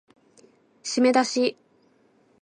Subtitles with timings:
[0.81, 1.55] しめだし